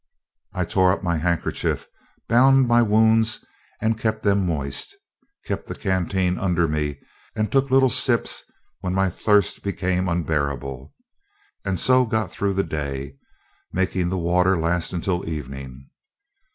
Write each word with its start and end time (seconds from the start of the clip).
I 0.53 0.65
tore 0.65 0.91
up 0.91 1.03
my 1.03 1.17
handkerchief, 1.17 1.85
bound 2.27 2.67
my 2.67 2.81
wounds, 2.81 3.45
and 3.79 3.99
kept 3.99 4.23
them 4.23 4.43
moist, 4.47 4.95
kept 5.45 5.67
the 5.67 5.75
canteen 5.75 6.39
under 6.39 6.67
me 6.67 6.97
and 7.35 7.51
took 7.51 7.69
little 7.69 7.87
sips 7.87 8.41
when 8.79 8.95
my 8.95 9.11
thirst 9.11 9.61
became 9.61 10.07
unbearable, 10.09 10.91
and 11.63 11.79
so 11.79 12.07
got 12.07 12.31
through 12.31 12.55
the 12.55 12.63
day, 12.63 13.17
making 13.71 14.09
the 14.09 14.17
water 14.17 14.57
last 14.57 14.91
until 14.91 15.29
evening. 15.29 15.87